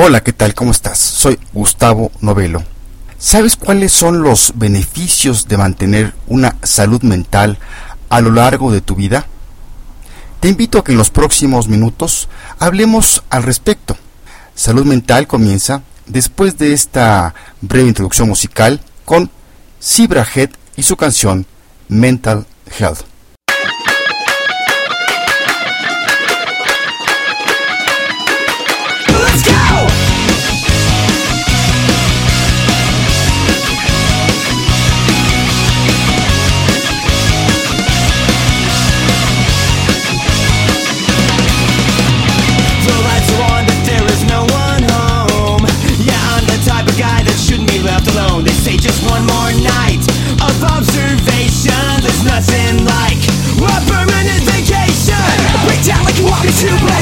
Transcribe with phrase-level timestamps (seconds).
[0.00, 0.54] Hola, ¿qué tal?
[0.54, 0.96] ¿Cómo estás?
[0.96, 2.62] Soy Gustavo Novelo.
[3.18, 7.58] ¿Sabes cuáles son los beneficios de mantener una salud mental
[8.08, 9.26] a lo largo de tu vida?
[10.38, 12.28] Te invito a que en los próximos minutos
[12.60, 13.96] hablemos al respecto.
[14.54, 19.32] Salud mental comienza después de esta breve introducción musical con
[19.82, 21.44] Zebra Head y su canción
[21.88, 22.46] Mental
[22.78, 23.00] Health.
[56.58, 56.97] to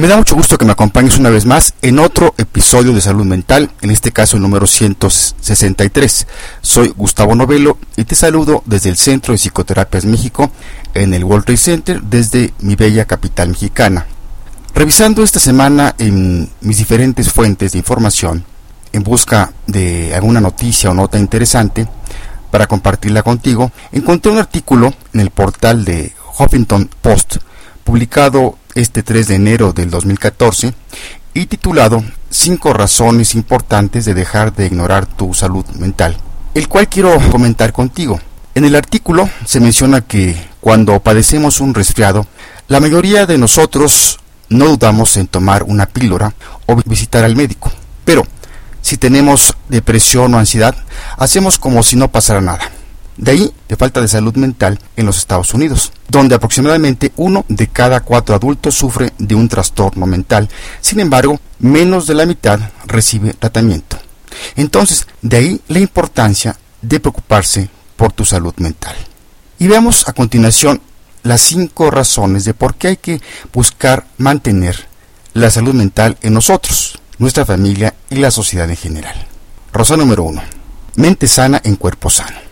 [0.00, 3.26] Me da mucho gusto que me acompañes una vez más en otro episodio de Salud
[3.26, 6.26] Mental, en este caso el número 163.
[6.62, 10.50] Soy Gustavo Novelo y te saludo desde el Centro de Psicoterapias México
[10.94, 14.06] en el World Trade Center desde mi bella capital mexicana.
[14.74, 18.46] Revisando esta semana en mis diferentes fuentes de información
[18.94, 21.86] en busca de alguna noticia o nota interesante
[22.50, 27.36] para compartirla contigo, encontré un artículo en el portal de Huffington Post
[27.84, 30.74] publicado este 3 de enero del 2014
[31.34, 36.16] y titulado Cinco razones importantes de dejar de ignorar tu salud mental,
[36.54, 38.20] el cual quiero comentar contigo.
[38.54, 42.26] En el artículo se menciona que cuando padecemos un resfriado,
[42.68, 46.34] la mayoría de nosotros no dudamos en tomar una píldora
[46.66, 47.72] o visitar al médico.
[48.04, 48.24] Pero
[48.80, 50.76] si tenemos depresión o ansiedad,
[51.16, 52.70] hacemos como si no pasara nada.
[53.20, 57.68] De ahí de falta de salud mental en los Estados Unidos, donde aproximadamente uno de
[57.68, 60.48] cada cuatro adultos sufre de un trastorno mental.
[60.80, 63.98] Sin embargo, menos de la mitad recibe tratamiento.
[64.56, 68.96] Entonces, de ahí la importancia de preocuparse por tu salud mental.
[69.58, 70.80] Y veamos a continuación
[71.22, 73.20] las cinco razones de por qué hay que
[73.52, 74.88] buscar mantener
[75.34, 79.26] la salud mental en nosotros, nuestra familia y la sociedad en general.
[79.74, 80.42] Razón número uno.
[80.94, 82.49] Mente sana en cuerpo sano.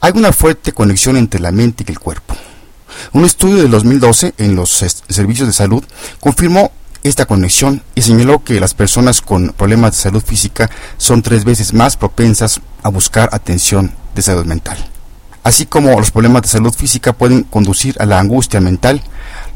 [0.00, 2.36] Hay una fuerte conexión entre la mente y el cuerpo.
[3.12, 4.70] Un estudio de 2012 en los
[5.08, 5.82] servicios de salud
[6.20, 6.70] confirmó
[7.02, 11.72] esta conexión y señaló que las personas con problemas de salud física son tres veces
[11.72, 14.78] más propensas a buscar atención de salud mental.
[15.42, 19.02] Así como los problemas de salud física pueden conducir a la angustia mental,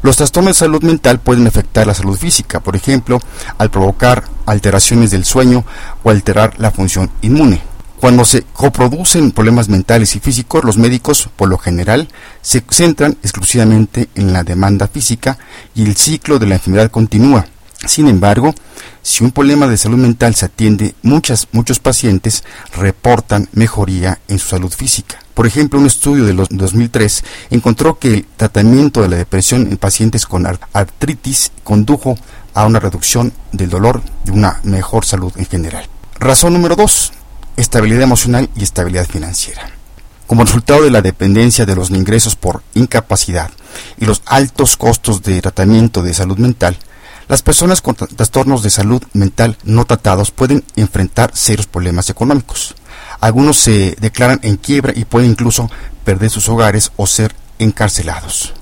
[0.01, 3.19] los trastornos de salud mental pueden afectar la salud física, por ejemplo,
[3.57, 5.63] al provocar alteraciones del sueño
[6.03, 7.72] o alterar la función inmune.
[8.03, 12.09] Cuando se coproducen problemas mentales y físicos, los médicos, por lo general,
[12.41, 15.37] se centran exclusivamente en la demanda física
[15.73, 17.45] y el ciclo de la enfermedad continúa.
[17.85, 18.53] Sin embargo,
[19.01, 22.43] si un problema de salud mental se atiende, muchas, muchos pacientes
[22.75, 25.19] reportan mejoría en su salud física.
[25.33, 30.25] Por ejemplo, un estudio de 2003 encontró que el tratamiento de la depresión en pacientes
[30.25, 32.17] con artritis condujo
[32.53, 35.87] a una reducción del dolor y una mejor salud en general.
[36.19, 37.13] Razón número 2
[37.57, 39.69] estabilidad emocional y estabilidad financiera.
[40.27, 43.51] Como resultado de la dependencia de los ingresos por incapacidad
[43.97, 46.77] y los altos costos de tratamiento de salud mental,
[47.27, 52.75] las personas con trastornos de salud mental no tratados pueden enfrentar serios problemas económicos.
[53.19, 55.69] Algunos se declaran en quiebra y pueden incluso
[56.03, 58.53] perder sus hogares o ser encarcelados.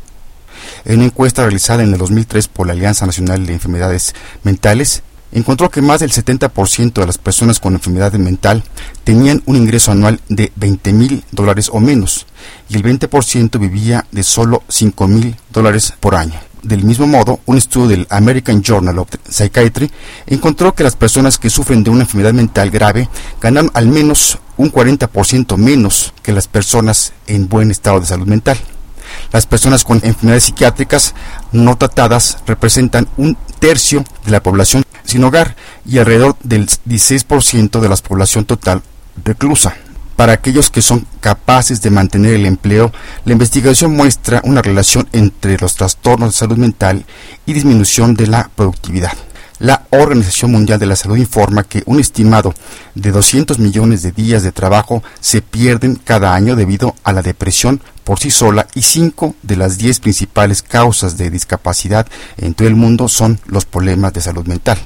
[0.85, 4.13] En una encuesta realizada en el 2003 por la Alianza Nacional de Enfermedades
[4.43, 8.63] Mentales, encontró que más del 70% de las personas con enfermedad mental
[9.03, 12.25] tenían un ingreso anual de 20 mil dólares o menos
[12.69, 16.39] y el 20% vivía de solo 5 mil dólares por año.
[16.63, 19.89] Del mismo modo, un estudio del American Journal of Psychiatry
[20.27, 23.09] encontró que las personas que sufren de una enfermedad mental grave
[23.41, 28.59] ganan al menos un 40% menos que las personas en buen estado de salud mental.
[29.33, 31.15] Las personas con enfermedades psiquiátricas
[31.51, 35.55] no tratadas representan un tercio de la población sin hogar
[35.85, 38.81] y alrededor del 16% de la población total
[39.23, 39.75] reclusa.
[40.15, 42.91] Para aquellos que son capaces de mantener el empleo,
[43.23, 47.05] la investigación muestra una relación entre los trastornos de salud mental
[47.45, 49.13] y disminución de la productividad.
[49.61, 52.51] La Organización Mundial de la Salud informa que un estimado
[52.95, 57.79] de 200 millones de días de trabajo se pierden cada año debido a la depresión
[58.03, 62.75] por sí sola y cinco de las diez principales causas de discapacidad en todo el
[62.75, 64.79] mundo son los problemas de salud mental.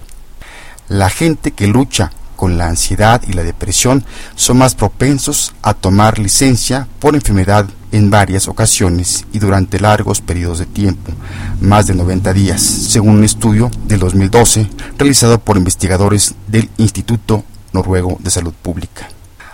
[0.89, 4.03] La gente que lucha con la ansiedad y la depresión
[4.35, 7.65] son más propensos a tomar licencia por enfermedad
[7.95, 11.13] en varias ocasiones y durante largos periodos de tiempo,
[11.61, 18.17] más de 90 días, según un estudio del 2012 realizado por investigadores del Instituto Noruego
[18.19, 19.07] de Salud Pública.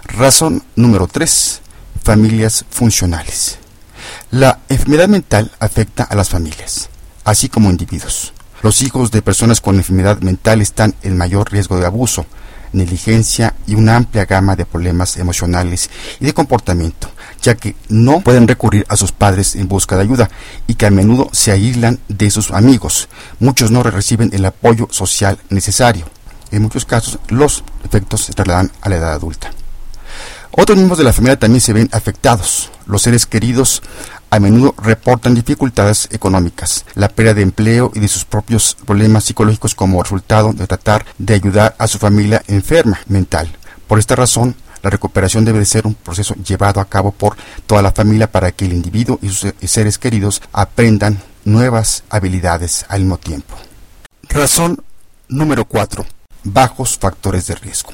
[0.06, 1.62] Razón número 3.
[2.04, 3.60] Familias funcionales.
[4.32, 6.90] La enfermedad mental afecta a las familias,
[7.24, 8.34] así como individuos.
[8.64, 12.26] Los hijos de personas con enfermedad mental están en mayor riesgo de abuso,
[12.74, 15.90] negligencia y una amplia gama de problemas emocionales
[16.20, 17.10] y de comportamiento,
[17.42, 20.30] ya que no pueden recurrir a sus padres en busca de ayuda
[20.68, 23.10] y que a menudo se aíslan de sus amigos.
[23.40, 26.06] Muchos no reciben el apoyo social necesario.
[26.52, 29.52] En muchos casos, los efectos se trasladan a la edad adulta.
[30.52, 32.72] Otros miembros de la familia también se ven afectados.
[32.86, 33.82] Los seres queridos
[34.30, 39.76] a menudo reportan dificultades económicas, la pérdida de empleo y de sus propios problemas psicológicos
[39.76, 43.50] como resultado de tratar de ayudar a su familia enferma mental.
[43.88, 47.82] Por esta razón, la recuperación debe de ser un proceso llevado a cabo por toda
[47.82, 53.18] la familia para que el individuo y sus seres queridos aprendan nuevas habilidades al mismo
[53.18, 53.56] tiempo.
[54.30, 54.84] Razón
[55.28, 56.06] número 4.
[56.44, 57.92] Bajos factores de riesgo.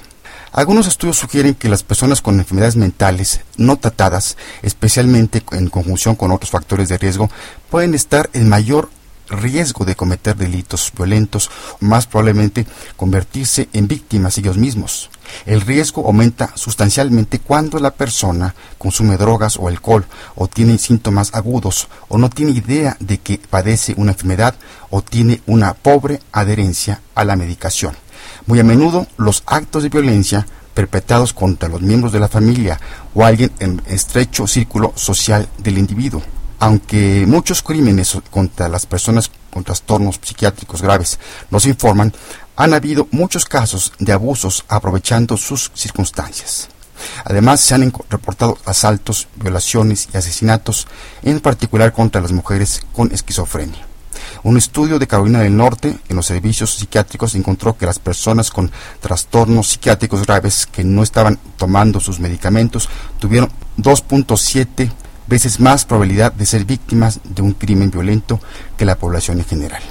[0.51, 6.31] Algunos estudios sugieren que las personas con enfermedades mentales no tratadas, especialmente en conjunción con
[6.31, 7.29] otros factores de riesgo,
[7.69, 8.89] pueden estar en mayor
[9.29, 11.49] riesgo de cometer delitos violentos
[11.81, 12.65] o más probablemente
[12.95, 15.09] convertirse en víctimas ellos mismos.
[15.45, 20.05] El riesgo aumenta sustancialmente cuando la persona consume drogas o alcohol
[20.35, 24.55] o tiene síntomas agudos o no tiene idea de que padece una enfermedad
[24.89, 27.95] o tiene una pobre adherencia a la medicación.
[28.45, 32.79] Muy a menudo los actos de violencia perpetrados contra los miembros de la familia
[33.15, 36.21] o alguien en estrecho círculo social del individuo.
[36.59, 41.19] Aunque muchos crímenes contra las personas con trastornos psiquiátricos graves
[41.49, 42.13] nos informan,
[42.55, 46.69] han habido muchos casos de abusos aprovechando sus circunstancias.
[47.25, 50.87] Además, se han reportado asaltos, violaciones y asesinatos,
[51.23, 53.85] en particular contra las mujeres con esquizofrenia.
[54.47, 58.71] Un estudio de Carolina del Norte en los servicios psiquiátricos encontró que las personas con
[59.01, 62.87] trastornos psiquiátricos graves que no estaban tomando sus medicamentos
[63.19, 64.89] tuvieron 2.7
[65.27, 68.39] veces más probabilidad de ser víctimas de un crimen violento
[68.77, 69.83] que la población en general.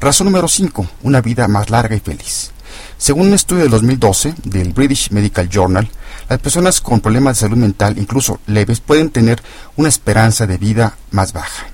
[0.00, 0.86] Razón número 5.
[1.04, 2.50] Una vida más larga y feliz.
[2.98, 5.88] Según un estudio de 2012 del British Medical Journal,
[6.28, 9.42] las personas con problemas de salud mental, incluso leves, pueden tener
[9.76, 11.68] una esperanza de vida más baja.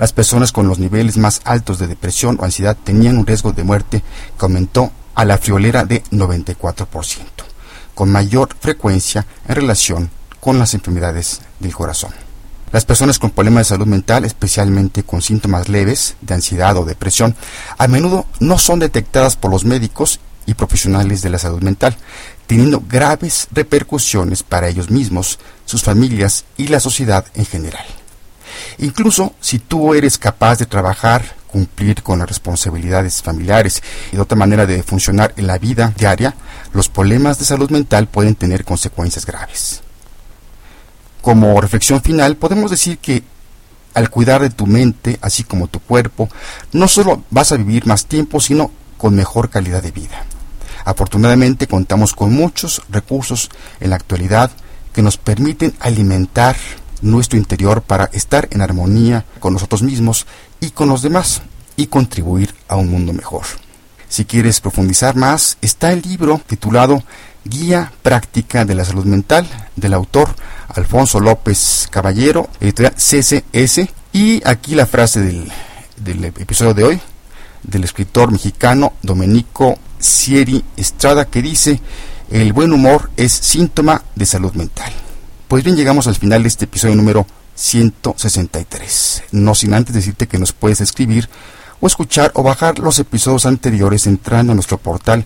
[0.00, 3.64] Las personas con los niveles más altos de depresión o ansiedad tenían un riesgo de
[3.64, 4.02] muerte
[4.38, 6.86] que aumentó a la friolera de 94%,
[7.94, 10.10] con mayor frecuencia en relación
[10.40, 12.12] con las enfermedades del corazón.
[12.72, 17.36] Las personas con problemas de salud mental, especialmente con síntomas leves de ansiedad o depresión,
[17.76, 21.94] a menudo no son detectadas por los médicos y profesionales de la salud mental,
[22.46, 27.84] teniendo graves repercusiones para ellos mismos, sus familias y la sociedad en general.
[28.78, 33.82] Incluso si tú eres capaz de trabajar, cumplir con las responsabilidades familiares
[34.12, 36.34] y de otra manera de funcionar en la vida diaria,
[36.72, 39.82] los problemas de salud mental pueden tener consecuencias graves.
[41.20, 43.22] Como reflexión final, podemos decir que
[43.94, 46.28] al cuidar de tu mente, así como tu cuerpo,
[46.72, 50.24] no solo vas a vivir más tiempo, sino con mejor calidad de vida.
[50.84, 54.50] Afortunadamente contamos con muchos recursos en la actualidad
[54.92, 56.56] que nos permiten alimentar
[57.02, 60.26] nuestro interior para estar en armonía con nosotros mismos
[60.60, 61.42] y con los demás
[61.76, 63.44] y contribuir a un mundo mejor.
[64.08, 67.02] Si quieres profundizar más, está el libro titulado
[67.44, 70.34] Guía Práctica de la Salud Mental del autor
[70.68, 73.88] Alfonso López Caballero, editorial CCS.
[74.12, 75.50] Y aquí la frase del,
[75.96, 77.00] del episodio de hoy
[77.62, 81.80] del escritor mexicano Domenico Sieri Estrada que dice,
[82.30, 84.92] el buen humor es síntoma de salud mental.
[85.50, 87.26] Pues bien, llegamos al final de este episodio número
[87.56, 89.24] 163.
[89.32, 91.28] No sin antes decirte que nos puedes escribir
[91.80, 95.24] o escuchar o bajar los episodios anteriores entrando a nuestro portal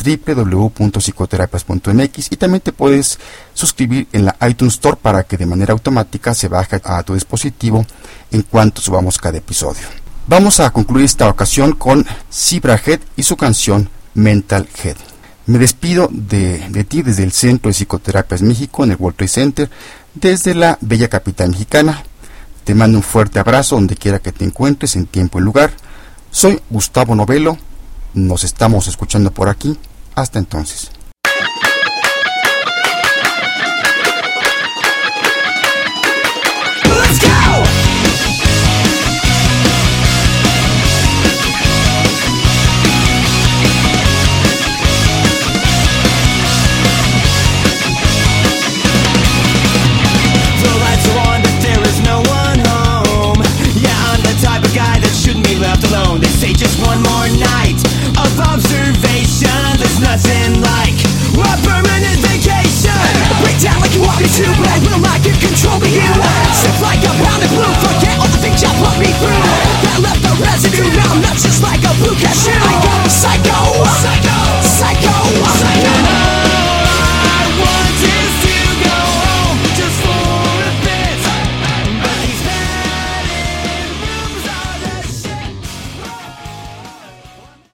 [0.00, 3.18] www.psicoterapias.mx y también te puedes
[3.52, 7.84] suscribir en la iTunes Store para que de manera automática se baje a tu dispositivo
[8.30, 9.88] en cuanto subamos cada episodio.
[10.28, 15.13] Vamos a concluir esta ocasión con Zebra Head y su canción Mental Head.
[15.46, 19.28] Me despido de, de, ti desde el Centro de Psicoterapias México, en el World Trade
[19.28, 19.70] Center,
[20.14, 22.02] desde la bella capital mexicana.
[22.64, 25.72] Te mando un fuerte abrazo donde quiera que te encuentres, en tiempo y lugar.
[26.30, 27.58] Soy Gustavo Novelo.
[28.14, 29.78] Nos estamos escuchando por aquí.
[30.14, 30.90] Hasta entonces.